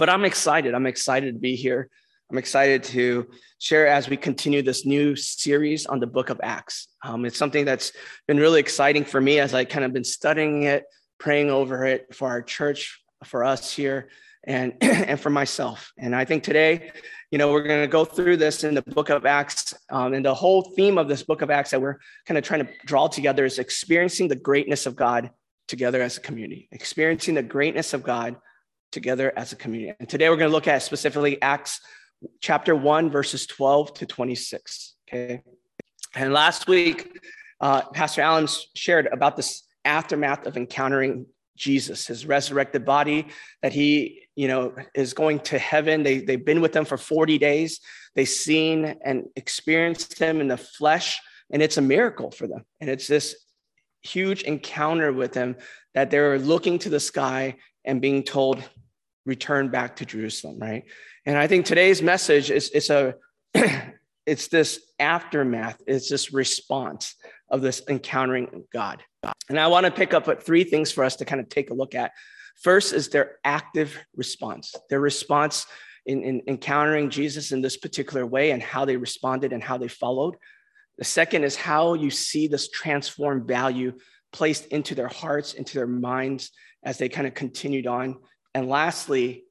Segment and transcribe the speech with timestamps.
[0.00, 0.72] But I'm excited.
[0.72, 1.90] I'm excited to be here.
[2.30, 6.88] I'm excited to share as we continue this new series on the book of Acts.
[7.04, 7.92] Um, it's something that's
[8.26, 10.84] been really exciting for me as I kind of been studying it,
[11.18, 14.08] praying over it for our church, for us here,
[14.44, 15.92] and, and for myself.
[15.98, 16.92] And I think today,
[17.30, 19.74] you know, we're going to go through this in the book of Acts.
[19.90, 22.64] Um, and the whole theme of this book of Acts that we're kind of trying
[22.64, 25.28] to draw together is experiencing the greatness of God
[25.68, 28.36] together as a community, experiencing the greatness of God
[28.90, 29.96] together as a community.
[29.98, 31.80] And today we're going to look at specifically Acts
[32.40, 34.94] chapter 1, verses 12 to 26.
[35.08, 35.42] Okay.
[36.14, 37.18] And last week,
[37.60, 41.26] uh, Pastor Allen shared about this aftermath of encountering
[41.56, 43.28] Jesus, his resurrected body,
[43.62, 46.02] that he, you know, is going to heaven.
[46.02, 47.80] They, they've been with him for 40 days.
[48.14, 51.20] They've seen and experienced him in the flesh,
[51.50, 52.64] and it's a miracle for them.
[52.80, 53.36] And it's this
[54.02, 55.56] huge encounter with him
[55.94, 58.62] that they're looking to the sky and being told,
[59.26, 60.84] return back to Jerusalem, right?
[61.26, 63.14] And I think today's message is it's a
[64.26, 67.14] it's this aftermath, it's this response
[67.50, 69.02] of this encountering God.
[69.48, 71.70] And I want to pick up at three things for us to kind of take
[71.70, 72.12] a look at.
[72.62, 75.66] First is their active response, their response
[76.06, 79.88] in, in encountering Jesus in this particular way and how they responded and how they
[79.88, 80.36] followed.
[80.98, 83.94] The second is how you see this transformed value
[84.32, 86.50] placed into their hearts, into their minds
[86.84, 88.16] as they kind of continued on.
[88.54, 89.44] And lastly,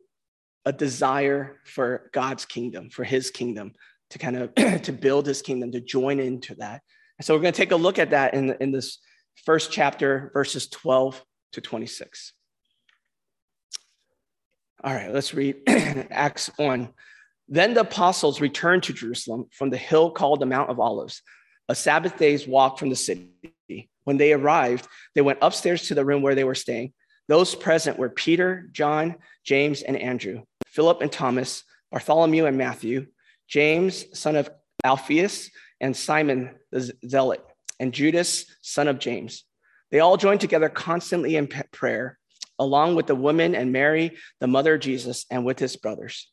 [0.66, 3.73] a desire for God's kingdom, for his kingdom,
[4.11, 6.81] to kind of to build his kingdom, to join into that.
[7.17, 9.00] And so we're going to take a look at that in, in this
[9.45, 12.33] first chapter, verses 12 to 26.
[14.83, 16.89] All right, let's read Acts 1.
[17.50, 21.22] Then the apostles returned to Jerusalem from the hill called the Mount of Olives,
[21.67, 23.89] a Sabbath day's walk from the city.
[24.03, 26.94] When they arrived, they went upstairs to the room where they were staying.
[27.30, 33.05] Those present were Peter, John, James, and Andrew, Philip and Thomas, Bartholomew and Matthew,
[33.47, 34.49] James, son of
[34.83, 37.45] Alphaeus, and Simon the Zealot,
[37.79, 39.45] and Judas, son of James.
[39.91, 42.17] They all joined together constantly in prayer,
[42.57, 46.31] along with the women and Mary, the mother of Jesus, and with his brothers.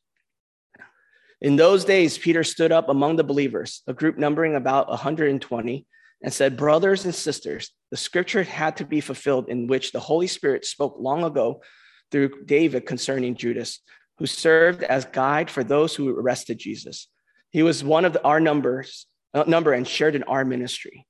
[1.42, 5.86] In those days, Peter stood up among the believers, a group numbering about 120,
[6.26, 10.26] and said, Brothers and sisters, the scripture had to be fulfilled in which the Holy
[10.26, 11.62] Spirit spoke long ago
[12.10, 13.80] through David concerning Judas,
[14.18, 17.06] who served as guide for those who arrested Jesus.
[17.50, 21.06] He was one of our numbers, uh, number and shared in our ministry.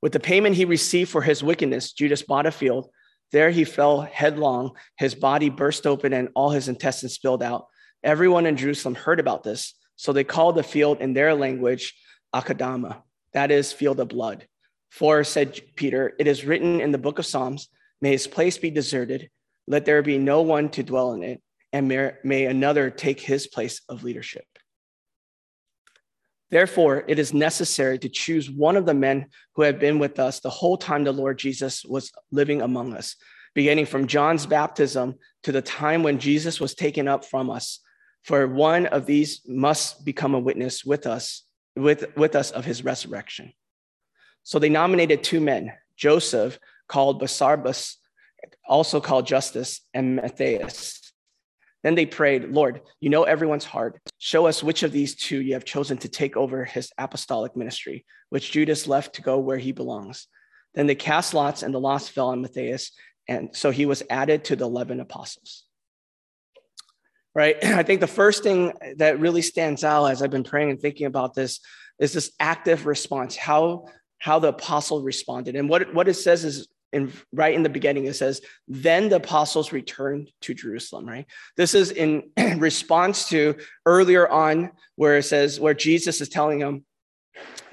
[0.00, 2.88] With the payment he received for his wickedness, Judas bought a field.
[3.32, 4.70] There he fell headlong.
[4.96, 7.66] His body burst open and all his intestines spilled out.
[8.02, 9.74] Everyone in Jerusalem heard about this.
[9.96, 11.94] So they called the field in their language
[12.34, 13.02] Akeldama,
[13.32, 14.46] that is, field of blood.
[14.90, 17.68] For, said Peter, it is written in the book of Psalms,
[18.00, 19.30] may his place be deserted.
[19.66, 23.46] Let there be no one to dwell in it, and may, may another take his
[23.46, 24.46] place of leadership.
[26.50, 30.40] Therefore, it is necessary to choose one of the men who have been with us
[30.40, 33.16] the whole time the Lord Jesus was living among us,
[33.54, 37.80] beginning from John's baptism to the time when Jesus was taken up from us.
[38.24, 41.44] For one of these must become a witness with us,
[41.76, 43.52] with, with us of his resurrection.
[44.42, 46.58] So they nominated two men, Joseph,
[46.88, 47.96] called Barsabas,
[48.66, 51.12] also called Justus, and Matthias.
[51.84, 54.00] Then they prayed, Lord, you know everyone's heart.
[54.18, 58.04] Show us which of these two you have chosen to take over his apostolic ministry,
[58.30, 60.26] which Judas left to go where he belongs.
[60.74, 62.92] Then they cast lots, and the lots fell on Matthias.
[63.28, 65.64] And so he was added to the 11 apostles.
[67.38, 67.56] Right?
[67.64, 71.06] I think the first thing that really stands out as I've been praying and thinking
[71.06, 71.60] about this
[72.00, 73.86] is this active response, how,
[74.18, 75.54] how the apostle responded.
[75.54, 79.16] And what, what it says is in right in the beginning it says then the
[79.16, 83.54] apostles returned to jerusalem right this is in response to
[83.84, 86.86] earlier on where it says where jesus is telling them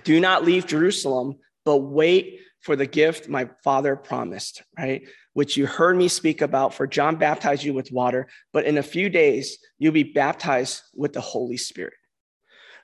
[0.03, 5.65] do not leave jerusalem but wait for the gift my father promised right which you
[5.65, 9.57] heard me speak about for john baptized you with water but in a few days
[9.79, 11.93] you'll be baptized with the holy spirit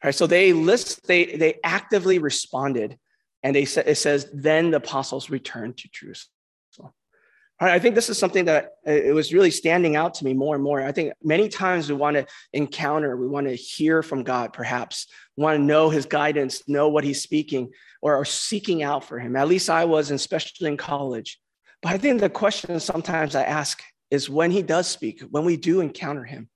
[0.04, 2.98] all right so they list they they actively responded
[3.44, 6.94] and they said it says, then the apostles returned to Jerusalem.
[7.64, 10.56] I think this is something that uh, it was really standing out to me more
[10.56, 10.82] and more.
[10.82, 15.06] I think many times we want to encounter, we want to hear from God, perhaps,
[15.38, 17.70] want to know his guidance, know what he's speaking,
[18.02, 19.36] or are seeking out for him.
[19.36, 21.40] At least I was, especially in college.
[21.82, 25.58] But I think the question sometimes I ask is when he does speak, when we
[25.58, 26.50] do encounter him,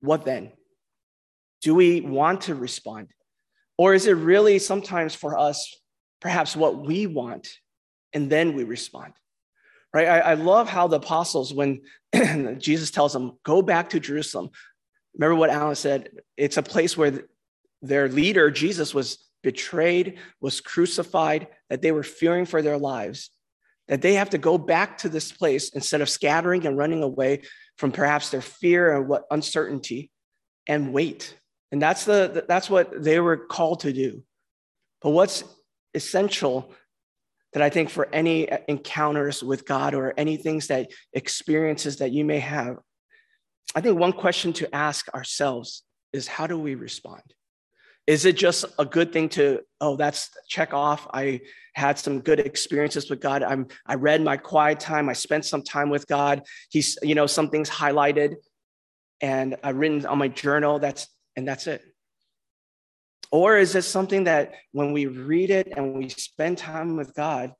[0.00, 0.52] what then?
[1.62, 3.08] Do we want to respond?
[3.78, 5.74] Or is it really sometimes for us
[6.24, 7.58] perhaps what we want,
[8.14, 9.12] and then we respond.
[9.92, 10.08] right?
[10.08, 11.82] I, I love how the apostles, when
[12.58, 14.48] Jesus tells them, go back to Jerusalem,
[15.14, 16.08] remember what Alan said?
[16.38, 17.24] It's a place where
[17.82, 23.30] their leader, Jesus, was betrayed, was crucified, that they were fearing for their lives,
[23.86, 27.42] that they have to go back to this place instead of scattering and running away
[27.78, 30.10] from perhaps their fear and what uncertainty
[30.66, 31.36] and wait.
[31.70, 34.22] And that's the that's what they were called to do.
[35.02, 35.44] But what's
[35.92, 36.72] essential
[37.52, 42.24] that I think for any encounters with God or any things that experiences that you
[42.24, 42.78] may have,
[43.74, 45.82] I think one question to ask ourselves
[46.12, 47.22] is how do we respond?
[48.06, 51.06] Is it just a good thing to, oh, that's check off?
[51.12, 51.40] I
[51.74, 53.42] had some good experiences with God.
[53.42, 55.08] I'm, I read my quiet time.
[55.08, 56.42] I spent some time with God.
[56.70, 58.36] He's, you know, some things highlighted
[59.20, 60.78] and I've written on my journal.
[60.78, 61.82] That's, and that's it.
[63.32, 67.52] Or is it something that when we read it and we spend time with God,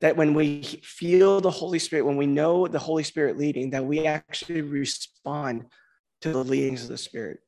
[0.00, 3.84] that when we feel the Holy Spirit, when we know the Holy Spirit leading, that
[3.84, 5.66] we actually respond
[6.22, 7.40] to the leadings of the Spirit?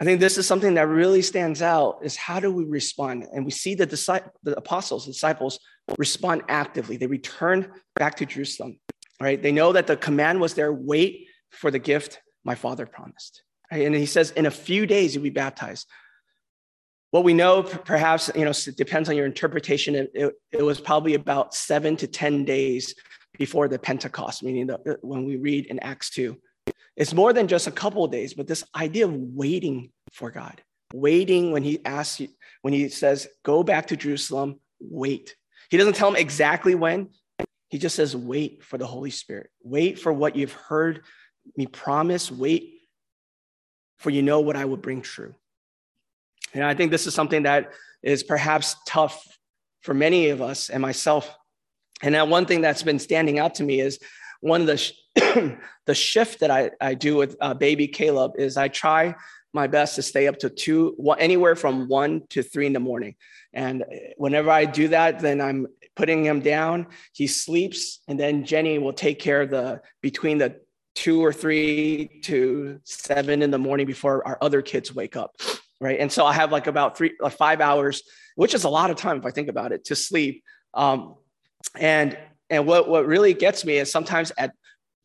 [0.00, 3.26] I think this is something that really stands out is how do we respond?
[3.34, 5.60] And we see the, disciples, the apostles, disciples
[5.98, 6.96] respond actively.
[6.96, 8.80] They return back to Jerusalem,
[9.20, 9.40] right?
[9.42, 13.42] They know that the command was there, wait for the gift my father promised.
[13.70, 13.84] Right?
[13.84, 15.86] And he says, in a few days, you'll be baptized.
[17.10, 19.94] What we know, perhaps, you know, depends on your interpretation.
[19.96, 22.94] It, it, it, was probably about seven to 10 days
[23.36, 26.38] before the Pentecost, meaning the, when we read in Acts 2.
[26.96, 30.60] It's more than just a couple of days, but this idea of waiting for God,
[30.92, 32.28] waiting when he asks you,
[32.62, 35.34] when he says, go back to Jerusalem, wait.
[35.70, 37.10] He doesn't tell him exactly when.
[37.68, 39.50] He just says, wait for the Holy Spirit.
[39.62, 41.02] Wait for what you've heard
[41.56, 42.30] me promise.
[42.30, 42.80] Wait
[43.98, 45.34] for you know what I will bring true.
[46.52, 47.72] And I think this is something that
[48.02, 49.24] is perhaps tough
[49.82, 51.32] for many of us and myself.
[52.02, 53.98] And now one thing that's been standing out to me is
[54.40, 58.56] one of the sh- the shift that I, I do with uh, baby Caleb is
[58.56, 59.14] I try
[59.52, 63.16] my best to stay up to two anywhere from one to three in the morning.
[63.52, 63.84] And
[64.16, 65.66] whenever I do that, then I'm
[65.96, 66.86] putting him down.
[67.12, 70.60] He sleeps, and then Jenny will take care of the between the
[70.94, 75.32] two or three to seven in the morning before our other kids wake up
[75.80, 75.98] right?
[75.98, 78.02] And so I have like about three, like five hours,
[78.36, 80.44] which is a lot of time if I think about it, to sleep.
[80.74, 81.16] Um,
[81.74, 82.16] and
[82.50, 84.52] and what what really gets me is sometimes at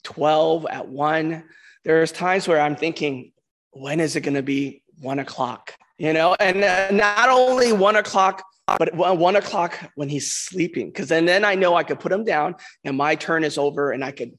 [0.04, 1.44] 12, at one,
[1.84, 3.32] there's times where I'm thinking,
[3.72, 5.74] when is it going to be one o'clock?
[5.98, 8.44] You know, and uh, not only one o'clock,
[8.80, 12.24] but one o'clock when he's sleeping, because then then I know I could put him
[12.24, 14.34] down and my turn is over, and I could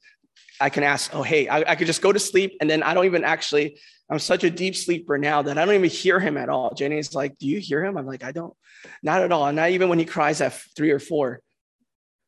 [0.60, 2.92] I can ask, oh hey, I, I could just go to sleep, and then I
[2.92, 6.36] don't even actually I'm such a deep sleeper now that I don't even hear him
[6.36, 6.74] at all.
[6.74, 7.96] Jenny's like, Do you hear him?
[7.96, 8.54] I'm like, I don't,
[9.02, 9.52] not at all.
[9.52, 11.40] Not even when he cries at three or four.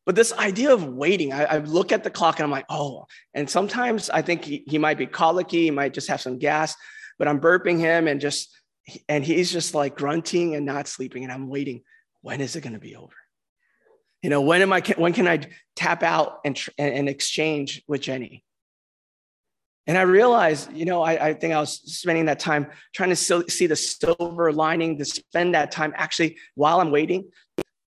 [0.08, 3.05] But this idea of waiting, I, I look at the clock and I'm like, Oh,
[3.34, 6.75] and sometimes I think he, he might be colicky, he might just have some gas,
[7.19, 8.49] but I'm burping him and just,
[9.06, 11.25] and he's just like grunting and not sleeping.
[11.25, 11.82] And I'm waiting.
[12.22, 13.12] When is it going to be over?
[14.22, 15.40] You know, when am I, when can I
[15.76, 18.44] tap out and, and exchange with Jenny?
[19.87, 23.16] And I realized, you know, I, I, think I was spending that time trying to
[23.16, 27.28] see the silver lining, to spend that time actually while I'm waiting,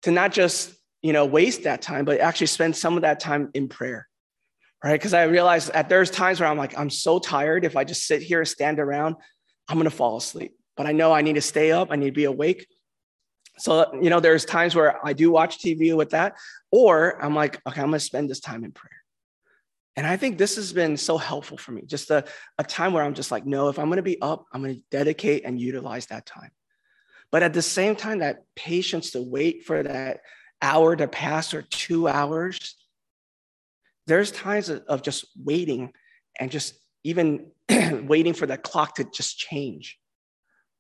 [0.01, 3.49] to not just, you know, waste that time, but actually spend some of that time
[3.53, 4.07] in prayer,
[4.83, 4.93] right?
[4.93, 7.63] Because I realized that there's times where I'm like, I'm so tired.
[7.63, 9.15] If I just sit here, stand around,
[9.67, 10.55] I'm going to fall asleep.
[10.75, 12.67] But I know I need to stay up, I need to be awake.
[13.57, 16.35] So, you know, there's times where I do watch TV with that,
[16.71, 18.91] or I'm like, okay, I'm going to spend this time in prayer.
[19.97, 22.23] And I think this has been so helpful for me, just a,
[22.57, 24.75] a time where I'm just like, no, if I'm going to be up, I'm going
[24.75, 26.51] to dedicate and utilize that time.
[27.31, 30.21] But at the same time, that patience to wait for that
[30.61, 32.75] hour to pass or two hours,
[34.07, 35.93] there's times of just waiting
[36.39, 37.51] and just even
[38.07, 39.99] waiting for the clock to just change,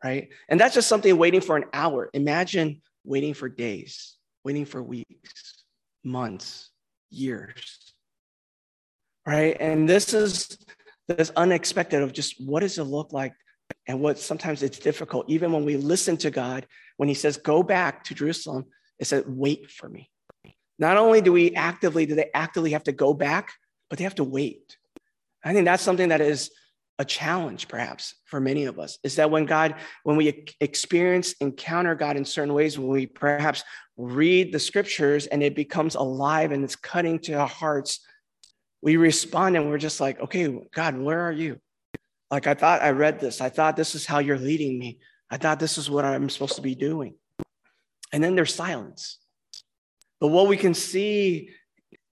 [0.03, 0.29] right?
[0.49, 2.09] And that's just something waiting for an hour.
[2.13, 5.63] Imagine waiting for days, waiting for weeks,
[6.03, 6.69] months,
[7.09, 7.89] years
[9.29, 9.57] right?
[9.59, 10.57] And this is
[11.07, 13.33] this unexpected of just what does it look like
[13.87, 16.67] and what sometimes it's difficult even when we listen to god
[16.97, 18.65] when he says go back to jerusalem
[18.99, 20.09] it said wait for me
[20.77, 23.53] not only do we actively do they actively have to go back
[23.89, 24.77] but they have to wait
[25.43, 26.51] i think that's something that is
[26.99, 31.95] a challenge perhaps for many of us is that when god when we experience encounter
[31.95, 33.63] god in certain ways when we perhaps
[33.95, 38.01] read the scriptures and it becomes alive and it's cutting to our hearts
[38.81, 41.59] we respond and we're just like, okay, God, where are you?
[42.31, 43.41] Like, I thought I read this.
[43.41, 44.99] I thought this is how you're leading me.
[45.29, 47.15] I thought this is what I'm supposed to be doing.
[48.11, 49.19] And then there's silence.
[50.19, 51.51] But what we can see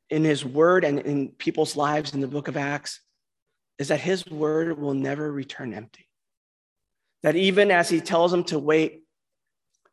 [0.10, 3.01] in his word and in people's lives in the book of Acts
[3.80, 6.08] is that his word will never return empty.
[7.24, 9.04] That even as he tells them to wait,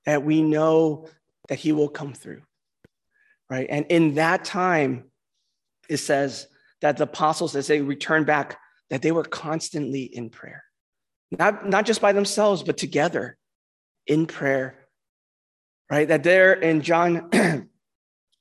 [0.07, 1.09] that we know
[1.49, 2.43] that he will come through.
[3.51, 3.67] Right.
[3.69, 5.05] And in that time,
[5.89, 6.47] it says
[6.81, 8.59] that the apostles, as they returned back,
[8.91, 10.65] that they were constantly in prayer.
[11.31, 13.37] Not, not just by themselves, but together
[14.07, 14.84] in prayer.
[15.95, 16.09] Right?
[16.09, 17.31] That there in John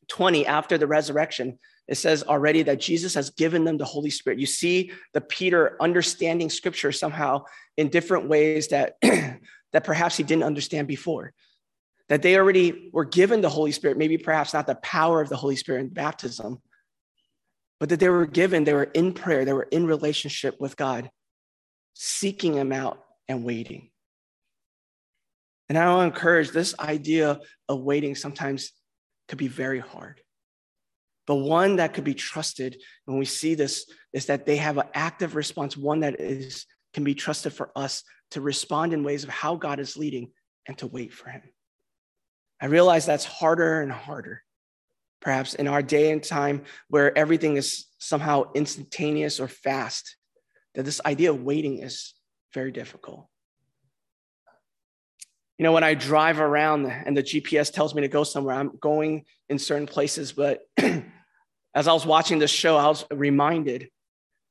[0.08, 4.40] 20, after the resurrection, it says already that Jesus has given them the Holy Spirit.
[4.40, 7.44] You see the Peter understanding scripture somehow
[7.78, 11.32] in different ways that, that perhaps he didn't understand before.
[12.10, 15.38] That they already were given the Holy Spirit, maybe perhaps not the power of the
[15.38, 16.60] Holy Spirit in baptism,
[17.80, 21.12] but that they were given, they were in prayer, they were in relationship with God,
[21.94, 23.92] seeking Him out and waiting.
[25.70, 27.40] And I want to encourage this idea
[27.70, 28.72] of waiting sometimes
[29.28, 30.22] could be very hard.
[31.26, 34.88] But one that could be trusted when we see this is that they have an
[34.94, 39.30] active response, one that is can be trusted for us to respond in ways of
[39.30, 40.32] how God is leading
[40.68, 41.42] and to wait for him.
[42.62, 44.44] I realize that's harder and harder.
[45.22, 50.18] Perhaps in our day and time where everything is somehow instantaneous or fast,
[50.76, 52.14] that this idea of waiting is
[52.54, 53.28] very difficult.
[55.58, 58.76] You know, when I drive around and the GPS tells me to go somewhere, I'm
[58.80, 63.90] going in certain places, but as I was watching this show, I was reminded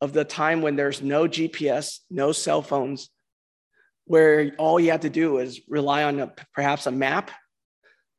[0.00, 3.08] of the time when there's no GPS, no cell phones,
[4.04, 7.30] where all you have to do is rely on a, perhaps a map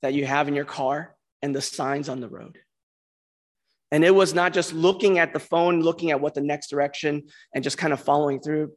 [0.02, 2.58] that you have in your car and the signs on the road.
[3.92, 7.24] And it was not just looking at the phone, looking at what the next direction
[7.54, 8.72] and just kind of following through,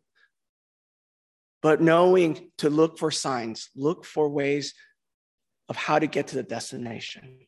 [1.67, 4.73] but knowing to look for signs, look for ways
[5.69, 7.41] of how to get to the destination.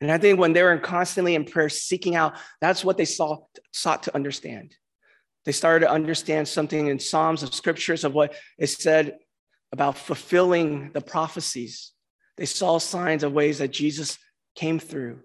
[0.00, 3.40] And I think when they were constantly in prayer, seeking out, that's what they saw,
[3.74, 4.74] sought to understand.
[5.44, 9.18] They started to understand something in Psalms of scriptures of what it said
[9.70, 11.92] about fulfilling the prophecies.
[12.38, 14.16] They saw signs of ways that Jesus
[14.54, 15.20] came through.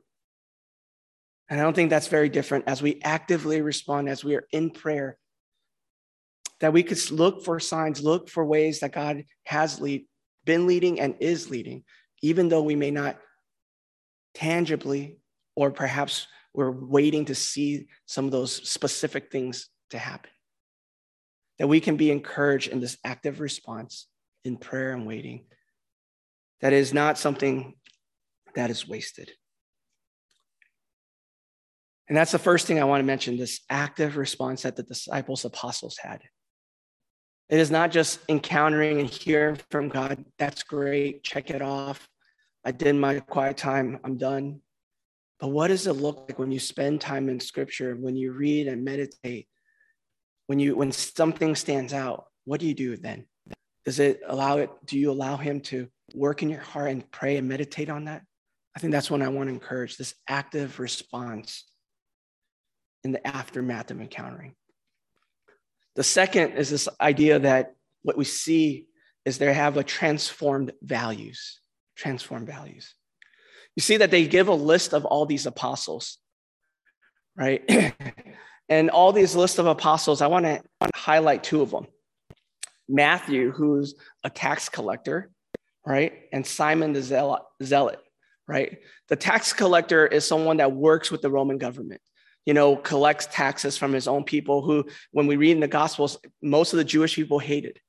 [1.49, 4.69] And I don't think that's very different as we actively respond, as we are in
[4.69, 5.17] prayer,
[6.59, 10.05] that we could look for signs, look for ways that God has lead,
[10.45, 11.83] been leading and is leading,
[12.21, 13.17] even though we may not
[14.33, 15.17] tangibly,
[15.55, 20.31] or perhaps we're waiting to see some of those specific things to happen.
[21.59, 24.07] That we can be encouraged in this active response
[24.43, 25.45] in prayer and waiting.
[26.61, 27.73] That is not something
[28.55, 29.31] that is wasted.
[32.07, 35.43] And that's the first thing I want to mention this active response that the disciples,
[35.43, 36.21] apostles had.
[37.49, 40.25] It is not just encountering and hearing from God.
[40.39, 41.23] That's great.
[41.23, 42.07] Check it off.
[42.63, 44.61] I did my quiet time, I'm done.
[45.39, 48.67] But what does it look like when you spend time in scripture, when you read
[48.67, 49.47] and meditate?
[50.47, 53.25] When you when something stands out, what do you do then?
[53.83, 57.37] Does it allow it, do you allow him to work in your heart and pray
[57.37, 58.23] and meditate on that?
[58.75, 61.65] I think that's what I want to encourage this active response
[63.03, 64.55] in the aftermath of encountering.
[65.95, 68.87] The second is this idea that what we see
[69.23, 71.59] is they have a transformed values
[71.95, 72.93] transformed values.
[73.75, 76.17] You see that they give a list of all these apostles,
[77.35, 77.63] right?
[78.69, 80.61] and all these list of apostles, I want to
[80.93, 81.87] highlight two of them.
[82.87, 85.31] Matthew, who's a tax collector,
[85.85, 86.13] right?
[86.31, 87.01] And Simon the
[87.63, 87.99] zealot,
[88.47, 88.77] right?
[89.09, 92.01] The tax collector is someone that works with the Roman government,
[92.45, 96.17] you know, collects taxes from his own people who, when we read in the Gospels,
[96.41, 97.79] most of the Jewish people hated.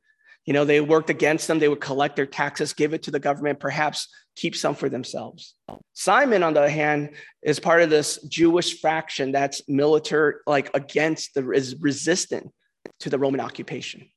[0.46, 1.58] You know, they worked against them.
[1.58, 5.54] They would collect their taxes, give it to the government, perhaps keep some for themselves.
[5.92, 7.10] Simon, on the other hand,
[7.42, 12.52] is part of this Jewish faction that's military, like against the is resistant
[13.00, 14.08] to the Roman occupation.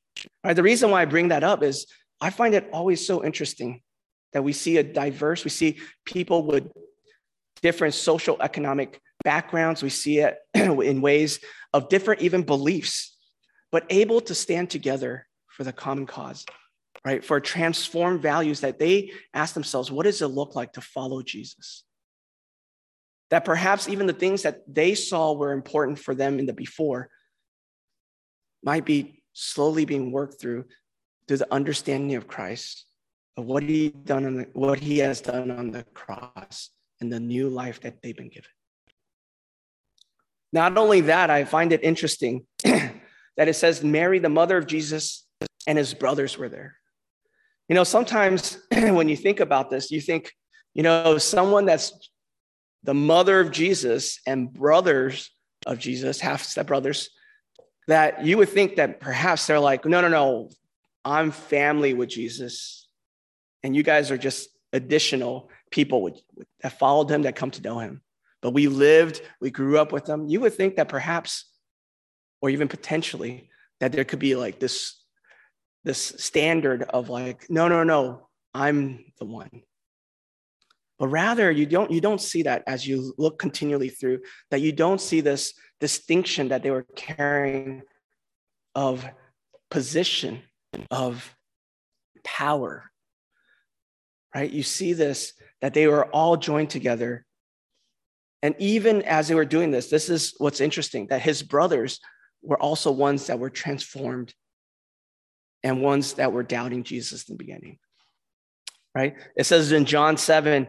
[0.44, 0.54] Right?
[0.54, 1.86] The reason why I bring that up is
[2.20, 3.82] I find it always so interesting
[4.32, 6.70] that we see a diverse, we see people with
[7.62, 9.82] different social economic backgrounds.
[9.82, 11.40] We see it in ways
[11.72, 13.16] of different even beliefs,
[13.70, 16.44] but able to stand together for the common cause,
[17.04, 17.24] right?
[17.24, 21.84] For transformed values that they ask themselves, what does it look like to follow Jesus?
[23.30, 27.10] That perhaps even the things that they saw were important for them in the before
[28.62, 30.64] might be slowly being worked through
[31.30, 32.86] through the understanding of Christ,
[33.36, 37.20] of what he done on the, what he has done on the cross and the
[37.20, 38.50] new life that they've been given.
[40.52, 45.26] Not only that, I find it interesting that it says Mary, the mother of Jesus,
[45.66, 46.76] and his brothers were there.
[47.68, 50.32] You know, sometimes when you think about this, you think,
[50.74, 52.10] you know, someone that's
[52.82, 55.30] the mother of Jesus and brothers
[55.66, 57.10] of Jesus, half step brothers,
[57.86, 60.50] that you would think that perhaps they're like, no, no, no,
[61.04, 62.88] I'm family with Jesus.
[63.62, 66.20] And you guys are just additional people with,
[66.62, 68.00] that followed him, that come to know him.
[68.42, 70.28] But we lived, we grew up with them.
[70.28, 71.44] You would think that perhaps,
[72.40, 75.02] or even potentially, that there could be like this,
[75.84, 79.62] this standard of like, no, no, no, I'm the one.
[80.98, 84.20] But rather, you don't, you don't see that as you look continually through,
[84.50, 87.82] that you don't see this distinction that they were carrying
[88.74, 89.06] of
[89.70, 90.42] position,
[90.90, 91.34] of
[92.22, 92.90] power.
[94.34, 94.50] Right?
[94.50, 95.32] You see this,
[95.62, 97.24] that they were all joined together.
[98.42, 102.00] And even as they were doing this, this is what's interesting that his brothers
[102.42, 104.34] were also ones that were transformed
[105.62, 107.78] and ones that were doubting Jesus in the beginning.
[108.94, 109.14] Right?
[109.36, 110.66] It says in John 7,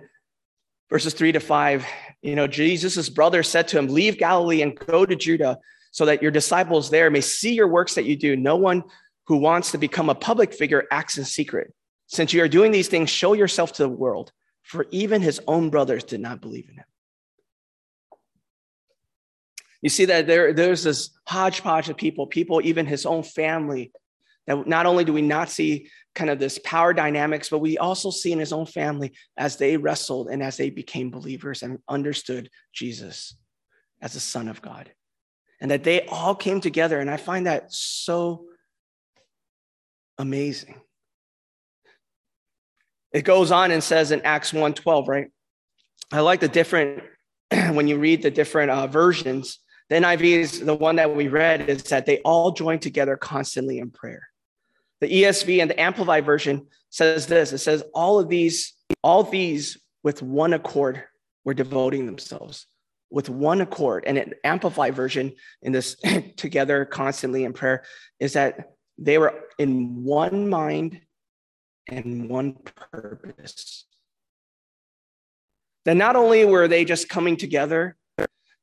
[0.89, 1.85] verses three to five,
[2.21, 5.57] you know, Jesus' brother said to him, Leave Galilee and go to Judah
[5.91, 8.35] so that your disciples there may see your works that you do.
[8.35, 8.83] No one
[9.27, 11.73] who wants to become a public figure acts in secret.
[12.07, 15.69] Since you are doing these things, show yourself to the world, for even his own
[15.69, 16.85] brothers did not believe in him.
[19.81, 23.91] You see that there, there's this hodgepodge of people, people, even his own family,
[24.47, 28.11] that not only do we not see kind of this power dynamics, but we also
[28.11, 32.49] see in his own family as they wrestled and as they became believers and understood
[32.73, 33.35] Jesus
[34.01, 34.91] as the Son of God.
[35.59, 36.99] And that they all came together.
[36.99, 38.45] And I find that so
[40.17, 40.81] amazing.
[43.13, 45.27] It goes on and says in Acts 1:12, right?
[46.11, 47.03] I like the different
[47.51, 49.59] when you read the different uh, versions.
[49.91, 53.77] The NIV is the one that we read is that they all joined together constantly
[53.77, 54.29] in prayer.
[55.01, 58.71] The ESV and the Amplified version says this it says, all of these,
[59.03, 61.03] all these with one accord
[61.43, 62.67] were devoting themselves
[63.09, 64.05] with one accord.
[64.07, 65.97] And an Amplified version in this
[66.37, 67.83] together constantly in prayer
[68.17, 71.01] is that they were in one mind
[71.89, 72.55] and one
[72.93, 73.85] purpose.
[75.83, 77.97] That not only were they just coming together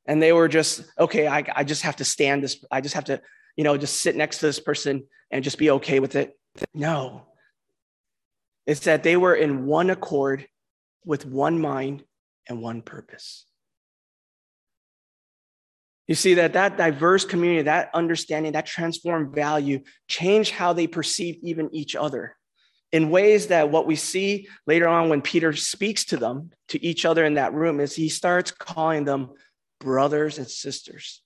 [0.08, 3.04] and they were just, okay, I, I just have to stand this, I just have
[3.04, 3.20] to
[3.58, 6.38] you know, just sit next to this person and just be okay with it.
[6.72, 7.26] No.
[8.66, 10.46] It's that they were in one accord
[11.04, 12.04] with one mind
[12.48, 13.46] and one purpose.
[16.06, 21.40] You see that that diverse community, that understanding, that transformed value changed how they perceived
[21.42, 22.36] even each other
[22.92, 27.04] in ways that what we see later on when Peter speaks to them, to each
[27.04, 29.30] other in that room, is he starts calling them
[29.80, 31.22] brothers and sisters.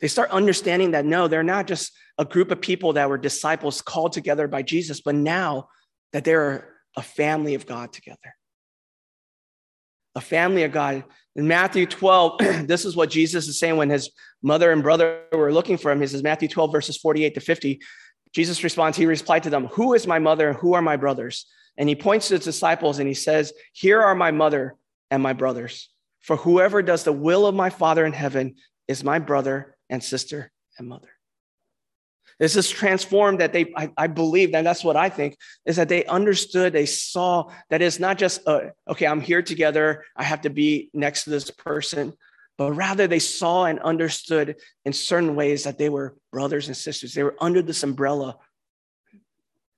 [0.00, 3.80] They start understanding that no, they're not just a group of people that were disciples
[3.80, 5.68] called together by Jesus, but now
[6.12, 8.36] that they're a family of God together.
[10.14, 11.04] A family of God.
[11.34, 14.10] In Matthew 12, this is what Jesus is saying when his
[14.42, 16.00] mother and brother were looking for him.
[16.00, 17.80] He says, Matthew 12, verses 48 to 50.
[18.32, 21.46] Jesus responds, He replied to them, Who is my mother and who are my brothers?
[21.76, 24.76] And he points to his disciples and he says, Here are my mother
[25.10, 25.88] and my brothers.
[26.24, 28.54] For whoever does the will of my Father in heaven
[28.88, 31.10] is my brother and sister and mother.
[32.38, 35.90] This is transformed that they, I, I, believe, and that's what I think, is that
[35.90, 40.40] they understood, they saw that it's not just, uh, okay, I'm here together, I have
[40.40, 42.14] to be next to this person,
[42.56, 44.56] but rather they saw and understood
[44.86, 47.12] in certain ways that they were brothers and sisters.
[47.12, 48.38] They were under this umbrella,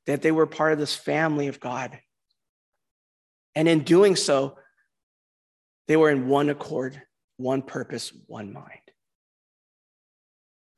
[0.07, 1.99] that they were part of this family of God.
[3.57, 4.59] And in doing so,
[5.89, 7.01] they were in one accord,
[7.37, 8.81] one purpose, one mind.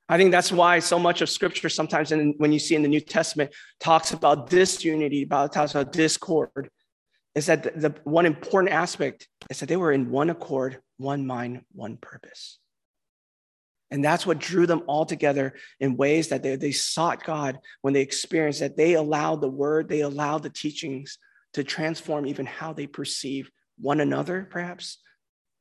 [0.08, 2.88] I think that's why so much of scripture sometimes in, when you see in the
[2.88, 6.70] New Testament talks about disunity, about talks about discord,
[7.34, 11.26] is that the, the one important aspect is that they were in one accord, one
[11.26, 12.58] mind, one purpose.
[13.90, 17.94] And that's what drew them all together in ways that they, they sought God when
[17.94, 21.18] they experienced that they allowed the word, they allowed the teachings
[21.54, 24.98] to transform even how they perceive one another, perhaps,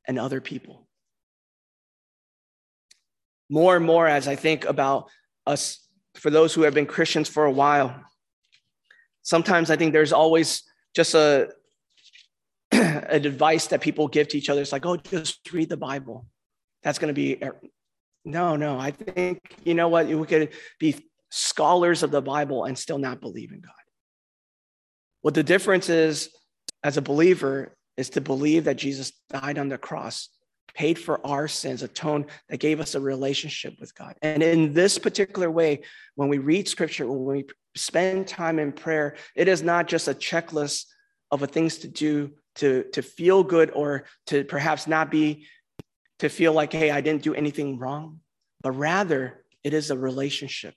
[0.06, 0.88] and other people
[3.48, 5.08] more and more as I think about
[5.46, 8.02] us, for those who have been Christians for a while,
[9.22, 10.62] sometimes I think there's always
[10.94, 11.50] just a,
[12.72, 14.60] an advice that people give to each other.
[14.60, 16.26] It's like, oh, just read the Bible.
[16.82, 17.60] That's going to be, er,
[18.24, 18.78] no, no.
[18.78, 20.06] I think, you know what?
[20.06, 20.96] We could be
[21.30, 23.72] scholars of the Bible and still not believe in God.
[25.22, 26.30] What the difference is
[26.84, 30.30] as a believer is to believe that Jesus died on the cross
[30.74, 34.14] paid for our sins, atoned, that gave us a relationship with God.
[34.22, 35.80] And in this particular way,
[36.14, 40.14] when we read scripture, when we spend time in prayer, it is not just a
[40.14, 40.84] checklist
[41.32, 45.46] of things to do to, to feel good or to perhaps not be,
[46.20, 48.20] to feel like, hey, I didn't do anything wrong,
[48.62, 50.74] but rather it is a relationship,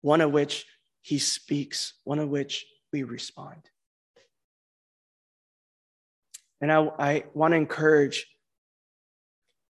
[0.00, 0.64] one of which
[1.02, 3.62] he speaks, one of which we respond.
[6.60, 8.26] And I, I want to encourage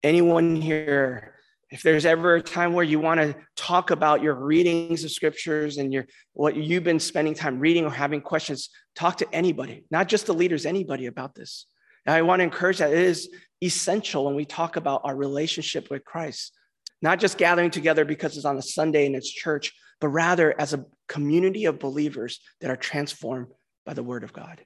[0.04, 1.36] anyone here
[1.72, 5.78] if there's ever a time where you want to talk about your readings of scriptures
[5.78, 10.08] and your what you've been spending time reading or having questions talk to anybody not
[10.08, 11.66] just the leaders anybody about this.
[12.06, 12.92] And i want to encourage that.
[12.92, 13.30] It is
[13.62, 16.54] essential when we talk about our relationship with christ
[17.02, 20.74] not just gathering together because it's on a sunday and it's church but rather as
[20.74, 23.48] a community of believers that are transformed
[23.86, 24.64] by the word of god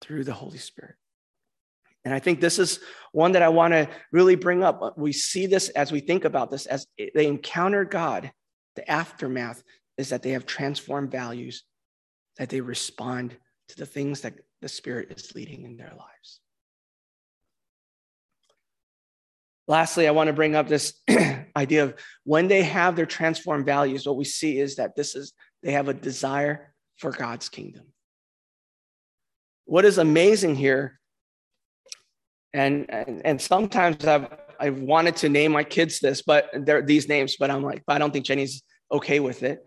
[0.00, 0.94] through the holy spirit
[2.04, 2.80] and I think this is
[3.12, 4.96] one that I want to really bring up.
[4.96, 8.32] We see this as we think about this, as they encounter God,
[8.76, 9.62] the aftermath
[9.98, 11.64] is that they have transformed values,
[12.38, 13.36] that they respond
[13.68, 16.40] to the things that the Spirit is leading in their lives.
[19.66, 20.94] Lastly, I want to bring up this
[21.56, 25.34] idea of when they have their transformed values, what we see is that this is
[25.62, 27.92] they have a desire for God's kingdom.
[29.68, 30.98] What is amazing here
[32.54, 34.26] and and, and sometimes I've
[34.58, 37.98] I've wanted to name my kids this, but they're these names, but I'm like, I
[37.98, 39.64] don't think Jenny's okay with it.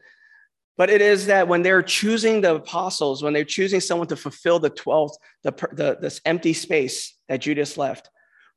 [0.75, 4.59] But it is that when they're choosing the apostles, when they're choosing someone to fulfill
[4.59, 8.09] the 12th, the, the this empty space that Judas left,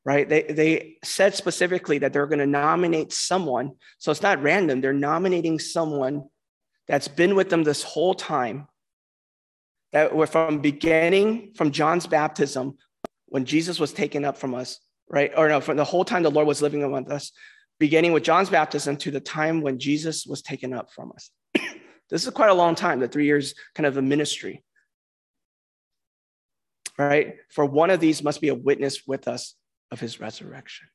[0.04, 0.26] right?
[0.28, 3.72] They, they said specifically that they're going to nominate someone.
[3.98, 4.80] So it's not random.
[4.80, 6.24] They're nominating someone
[6.88, 8.68] that's been with them this whole time,
[9.94, 12.76] that were from beginning, from John's baptism
[13.26, 15.30] when Jesus was taken up from us, right?
[15.36, 17.30] Or no, from the whole time the Lord was living among us,
[17.78, 21.30] beginning with John's baptism to the time when Jesus was taken up from us.
[22.10, 24.64] this is quite a long time, the three years kind of a ministry.
[26.98, 27.36] Right?
[27.50, 29.54] For one of these must be a witness with us
[29.92, 30.88] of his resurrection.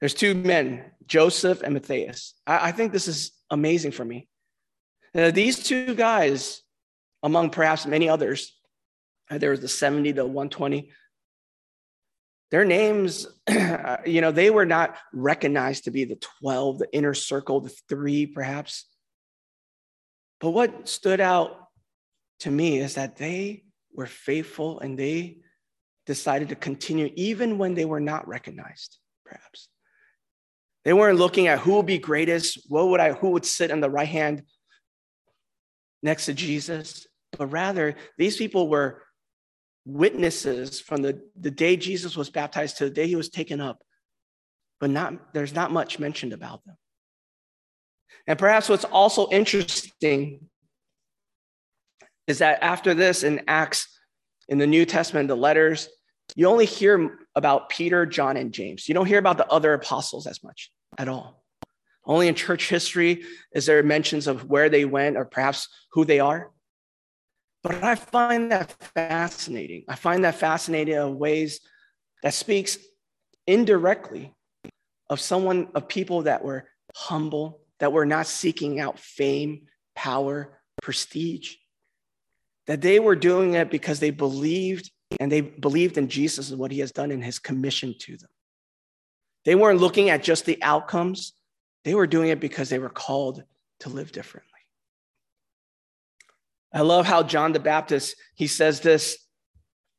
[0.00, 2.34] There's two men, Joseph and Matthias.
[2.46, 4.28] I, I think this is amazing for me.
[5.14, 6.63] Now, these two guys,
[7.24, 8.56] among perhaps many others,
[9.28, 10.92] uh, there was the 70 to 120
[12.54, 17.12] their names uh, you know they were not recognized to be the 12 the inner
[17.12, 18.86] circle the three perhaps.
[20.40, 21.66] But what stood out
[22.40, 25.38] to me is that they were faithful and they
[26.06, 29.68] decided to continue even when they were not recognized perhaps.
[30.84, 33.80] They weren't looking at who would be greatest what would i who would sit on
[33.80, 34.42] the right hand
[36.04, 39.02] next to jesus but rather these people were
[39.84, 43.82] witnesses from the, the day Jesus was baptized to the day he was taken up,
[44.80, 46.76] but not, there's not much mentioned about them.
[48.26, 50.48] And perhaps what's also interesting
[52.26, 53.88] is that after this in Acts,
[54.48, 55.88] in the New Testament, the letters,
[56.34, 58.88] you only hear about Peter, John, and James.
[58.88, 61.44] You don't hear about the other apostles as much at all.
[62.06, 66.20] Only in church history is there mentions of where they went or perhaps who they
[66.20, 66.50] are.
[67.64, 69.84] But I find that fascinating.
[69.88, 71.60] I find that fascinating in ways
[72.22, 72.76] that speaks
[73.46, 74.34] indirectly
[75.08, 79.62] of someone, of people that were humble, that were not seeking out fame,
[79.96, 81.54] power, prestige,
[82.66, 86.70] that they were doing it because they believed and they believed in Jesus and what
[86.70, 88.30] he has done in his commission to them.
[89.46, 91.32] They weren't looking at just the outcomes,
[91.84, 93.42] they were doing it because they were called
[93.80, 94.53] to live differently.
[96.74, 99.16] I love how John the Baptist, he says this.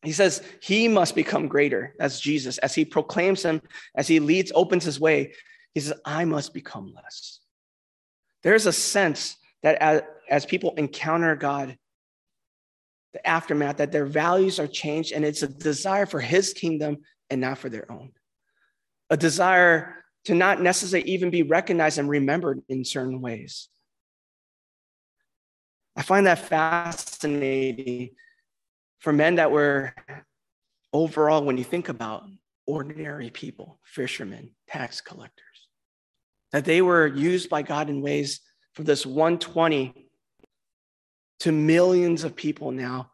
[0.03, 1.95] He says, He must become greater.
[1.99, 2.57] as Jesus.
[2.57, 3.61] As he proclaims him,
[3.95, 5.33] as he leads, opens his way,
[5.73, 7.39] he says, I must become less.
[8.43, 11.77] There's a sense that as, as people encounter God,
[13.13, 16.97] the aftermath, that their values are changed, and it's a desire for his kingdom
[17.29, 18.11] and not for their own.
[19.09, 23.69] A desire to not necessarily even be recognized and remembered in certain ways.
[25.95, 28.09] I find that fascinating
[28.99, 29.93] for men that were
[30.91, 32.23] overall, when you think about
[32.67, 35.67] ordinary people, fishermen, tax collectors,
[36.51, 38.41] that they were used by God in ways
[38.73, 40.09] from this 120
[41.39, 43.11] to millions of people now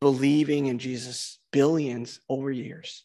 [0.00, 3.04] believing in Jesus, billions over years.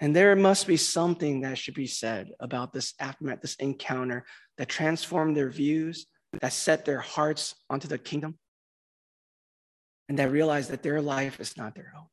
[0.00, 4.24] And there must be something that should be said about this aftermath, this encounter
[4.56, 6.06] that transformed their views,
[6.40, 8.38] that set their hearts onto the kingdom,
[10.08, 12.06] and that realized that their life is not their own.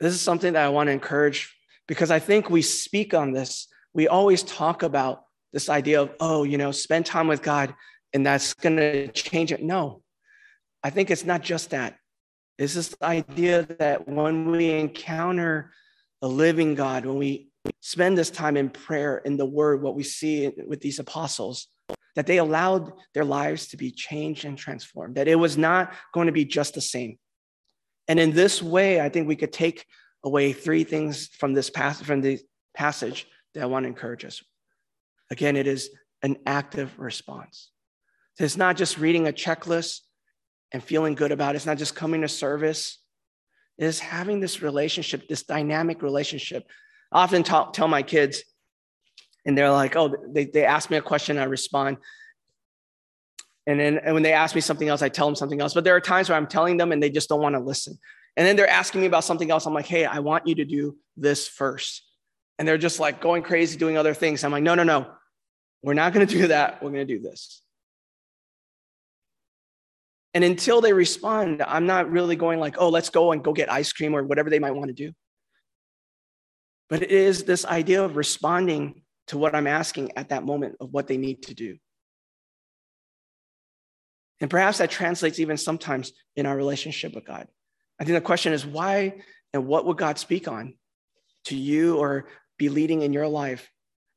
[0.00, 1.54] This is something that I want to encourage
[1.88, 3.66] because I think we speak on this.
[3.92, 7.74] We always talk about this idea of, oh, you know, spend time with God
[8.12, 9.62] and that's going to change it.
[9.62, 10.02] No,
[10.84, 11.97] I think it's not just that.
[12.58, 15.72] It's this idea that when we encounter
[16.20, 20.02] a living God, when we spend this time in prayer, in the word, what we
[20.02, 21.68] see with these apostles,
[22.16, 26.26] that they allowed their lives to be changed and transformed, that it was not going
[26.26, 27.16] to be just the same.
[28.08, 29.86] And in this way, I think we could take
[30.24, 32.40] away three things from this passage, from the
[32.74, 34.42] passage that I want to encourage us.
[35.30, 35.90] Again, it is
[36.22, 37.70] an active response.
[38.38, 40.00] It's not just reading a checklist
[40.72, 41.56] and feeling good about it.
[41.56, 42.98] It's not just coming to service.
[43.78, 46.66] It is having this relationship, this dynamic relationship.
[47.12, 48.42] I often talk, tell my kids,
[49.46, 51.96] and they're like, oh, they, they ask me a question, I respond.
[53.66, 55.74] And then and when they ask me something else, I tell them something else.
[55.74, 57.98] But there are times where I'm telling them and they just don't want to listen.
[58.36, 59.66] And then they're asking me about something else.
[59.66, 62.02] I'm like, hey, I want you to do this first.
[62.58, 64.42] And they're just like going crazy doing other things.
[64.42, 65.10] I'm like, no, no, no.
[65.82, 66.82] We're not going to do that.
[66.82, 67.62] We're going to do this.
[70.38, 73.72] And until they respond, I'm not really going like, oh, let's go and go get
[73.72, 75.10] ice cream or whatever they might want to do.
[76.88, 80.92] But it is this idea of responding to what I'm asking at that moment of
[80.92, 81.76] what they need to do.
[84.40, 87.48] And perhaps that translates even sometimes in our relationship with God.
[87.98, 89.14] I think the question is why
[89.52, 90.74] and what would God speak on
[91.46, 93.68] to you or be leading in your life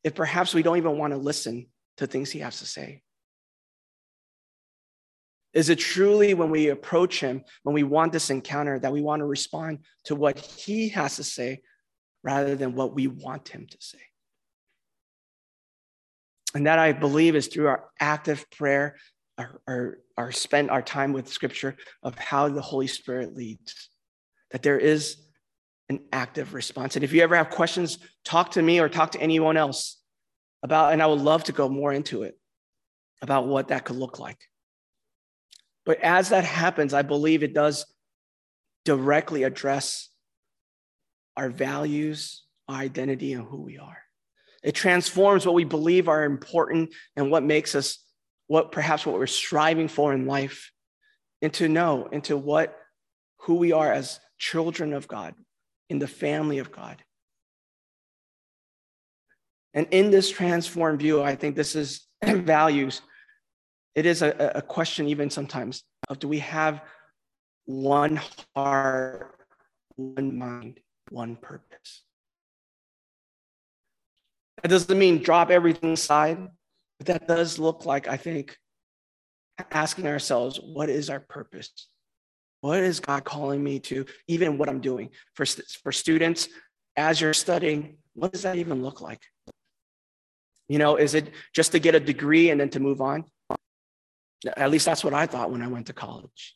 [0.03, 1.65] if perhaps we don't even want to listen
[1.97, 3.01] to things He has to say?
[5.53, 9.19] Is it truly when we approach him, when we want this encounter, that we want
[9.19, 11.61] to respond to what he has to say
[12.23, 13.99] rather than what we want him to say?
[16.55, 18.95] And that I believe is through our active prayer,
[19.37, 23.89] our, our, our spend our time with scripture of how the Holy Spirit leads,
[24.51, 25.17] that there is
[25.89, 26.95] an active response.
[26.95, 29.97] And if you ever have questions, talk to me or talk to anyone else
[30.63, 32.37] about, and I would love to go more into it
[33.21, 34.39] about what that could look like.
[35.85, 37.85] But as that happens, I believe it does
[38.85, 40.09] directly address
[41.35, 43.97] our values, our identity, and who we are.
[44.63, 47.99] It transforms what we believe are important and what makes us
[48.47, 50.71] what perhaps what we're striving for in life
[51.41, 52.77] into know, into what
[53.43, 55.33] who we are as children of God,
[55.89, 57.01] in the family of God.
[59.73, 63.01] And in this transformed view, I think this is values
[63.95, 66.81] it is a, a question, even sometimes, of do we have
[67.65, 68.19] one
[68.55, 69.35] heart,
[69.95, 72.03] one mind, one purpose?
[74.61, 76.37] That doesn't mean drop everything aside,
[76.99, 78.57] but that does look like, I think,
[79.71, 81.71] asking ourselves, what is our purpose?
[82.61, 85.09] What is God calling me to, even what I'm doing?
[85.33, 86.47] For, for students,
[86.95, 89.21] as you're studying, what does that even look like?
[90.69, 93.25] You know, is it just to get a degree and then to move on?
[94.45, 96.55] At least that's what I thought when I went to college.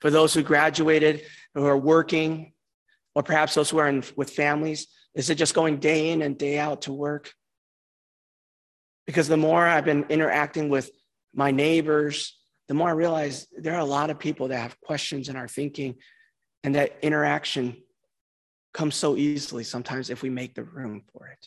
[0.00, 1.22] For those who graduated,
[1.54, 2.52] who are working,
[3.14, 6.38] or perhaps those who are in, with families, is it just going day in and
[6.38, 7.32] day out to work?
[9.06, 10.90] Because the more I've been interacting with
[11.34, 15.28] my neighbors, the more I realize there are a lot of people that have questions
[15.28, 15.96] and are thinking,
[16.62, 17.76] and that interaction
[18.72, 21.46] comes so easily sometimes if we make the room for it.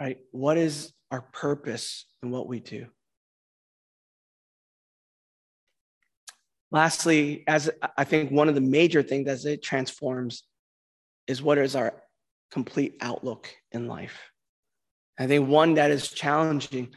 [0.00, 0.18] Right?
[0.30, 2.86] What is our purpose in what we do.
[6.70, 10.42] Lastly, as I think one of the major things as it transforms
[11.26, 12.02] is what is our
[12.50, 14.30] complete outlook in life.
[15.18, 16.94] I think one that is challenging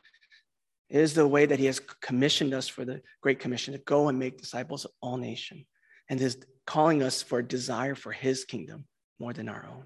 [0.90, 4.18] is the way that he has commissioned us for the Great Commission to go and
[4.18, 5.66] make disciples of all nations
[6.10, 8.86] and is calling us for a desire for his kingdom
[9.20, 9.86] more than our own.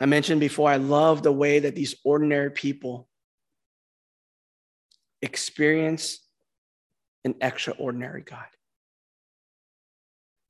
[0.00, 3.06] I mentioned before, I love the way that these ordinary people
[5.20, 6.20] experience
[7.24, 8.46] an extraordinary God.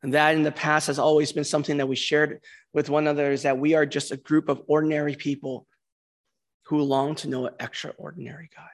[0.03, 2.41] And that in the past has always been something that we shared
[2.73, 5.67] with one another is that we are just a group of ordinary people
[6.67, 8.69] who long to know an extraordinary God,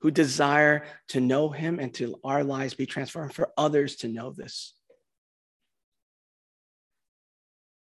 [0.00, 4.32] who desire to know him and to our lives be transformed for others to know
[4.32, 4.72] this.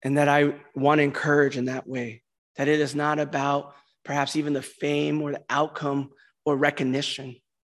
[0.03, 2.22] And that I want to encourage in that way
[2.57, 6.11] that it is not about perhaps even the fame or the outcome
[6.45, 7.37] or recognition,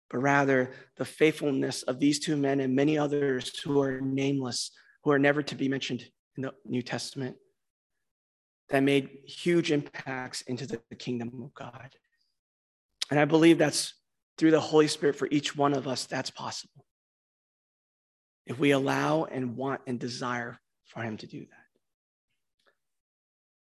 [0.09, 4.71] but rather the faithfulness of these two men and many others who are nameless,
[5.03, 6.05] who are never to be mentioned
[6.37, 7.35] in the New Testament,
[8.69, 11.95] that made huge impacts into the kingdom of God.
[13.11, 13.93] And I believe that's
[14.37, 16.85] through the Holy Spirit for each one of us, that's possible.
[18.45, 21.62] If we allow and want and desire for Him to do that.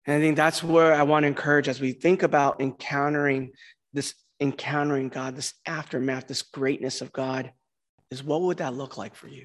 [0.06, 3.52] And I think that's where I want to encourage as we think about encountering
[3.92, 7.52] this encountering God, this aftermath, this greatness of God,
[8.10, 9.44] is what would that look like for you?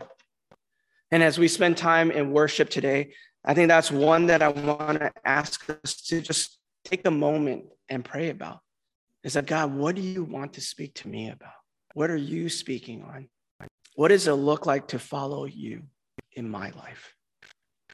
[1.11, 3.13] And as we spend time in worship today,
[3.45, 7.65] I think that's one that I want to ask us to just take a moment
[7.87, 8.59] and pray about.
[9.23, 11.53] Is that God, what do you want to speak to me about?
[11.93, 13.29] What are you speaking on?
[13.95, 15.83] What does it look like to follow you
[16.33, 17.13] in my life?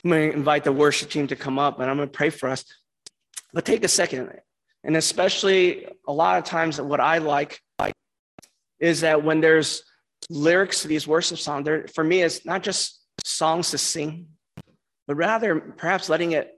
[0.04, 2.30] I'm going to invite the worship team to come up and I'm going to pray
[2.30, 2.66] for us.
[3.54, 4.32] But take a second.
[4.84, 7.60] And especially a lot of times, what I like
[8.80, 9.84] is that when there's
[10.30, 14.28] lyrics to these worship songs, for me, it's not just songs to sing,
[15.08, 16.52] but rather perhaps letting it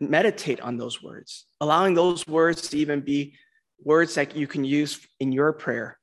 [0.00, 3.34] meditate on those words, allowing those words to even be
[3.82, 5.98] words that you can use in your prayer,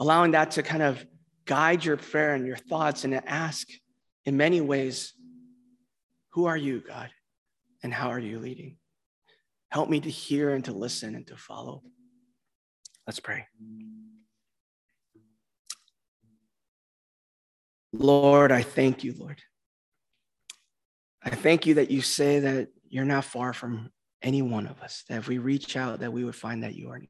[0.00, 1.04] allowing that to kind of
[1.44, 3.68] guide your prayer and your thoughts and to ask
[4.26, 5.14] in many ways,
[6.30, 7.10] Who are you, God?
[7.82, 8.76] And how are you leading?
[9.70, 11.82] Help me to hear and to listen and to follow.
[13.06, 13.46] Let's pray.
[17.92, 19.40] Lord, I thank you, Lord.
[21.22, 23.90] I thank you that you say that you're not far from
[24.22, 26.90] any one of us, that if we reach out, that we would find that you
[26.90, 27.08] are near.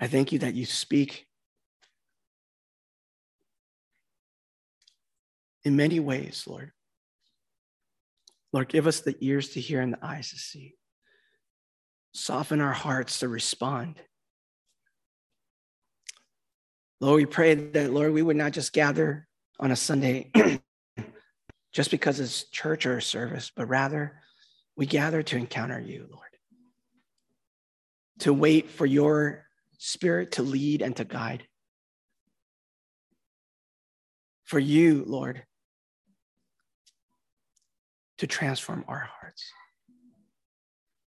[0.00, 1.26] I thank you that you speak
[5.64, 6.72] in many ways, Lord.
[8.52, 10.76] Lord, give us the ears to hear and the eyes to see.
[12.12, 13.96] Soften our hearts to respond.
[17.00, 19.26] Lord, we pray that, Lord, we would not just gather
[19.58, 20.30] on a Sunday
[21.72, 24.20] just because it's church or a service, but rather
[24.76, 26.22] we gather to encounter you, Lord,
[28.20, 29.46] to wait for your
[29.78, 31.46] spirit to lead and to guide.
[34.44, 35.44] For you, Lord,
[38.18, 39.44] to transform our hearts.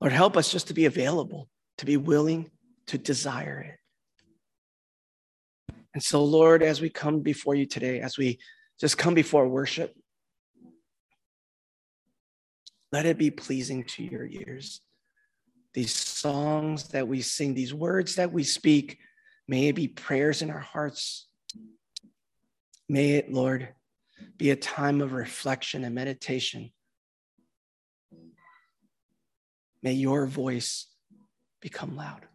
[0.01, 2.49] Lord, help us just to be available, to be willing
[2.87, 3.79] to desire it.
[5.93, 8.39] And so, Lord, as we come before you today, as we
[8.79, 9.95] just come before worship,
[12.91, 14.81] let it be pleasing to your ears.
[15.73, 18.97] These songs that we sing, these words that we speak,
[19.47, 21.27] may it be prayers in our hearts.
[22.87, 23.69] May it, Lord,
[24.37, 26.71] be a time of reflection and meditation.
[29.85, 30.87] May your voice
[31.61, 32.25] become loud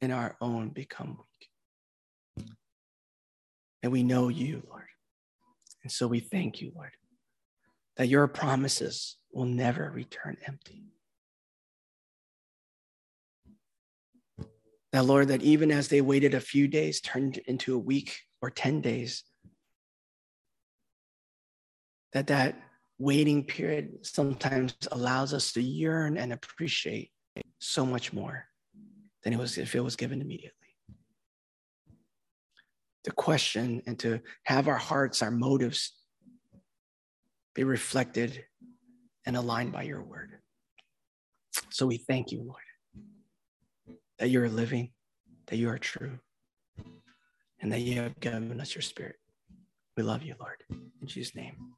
[0.00, 1.18] and our own become
[2.38, 2.46] weak.
[3.82, 4.86] And we know you, Lord.
[5.82, 6.92] And so we thank you, Lord,
[7.98, 10.86] that your promises will never return empty.
[14.92, 18.48] That, Lord, that even as they waited a few days, turned into a week or
[18.48, 19.24] 10 days,
[22.14, 22.58] that that
[23.02, 27.10] waiting period sometimes allows us to yearn and appreciate
[27.58, 28.46] so much more
[29.24, 30.52] than it was if it was given immediately.
[33.04, 35.94] To question and to have our hearts, our motives
[37.56, 38.44] be reflected
[39.26, 40.38] and aligned by your word.
[41.70, 44.92] So we thank you, Lord, that you are living,
[45.48, 46.20] that you are true,
[47.60, 49.16] and that you have given us your spirit.
[49.96, 50.62] We love you, Lord.
[50.70, 51.74] In Jesus' name.